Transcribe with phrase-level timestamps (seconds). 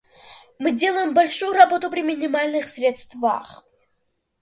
[0.57, 3.63] Мы делаем большую работу при минимальных средствах.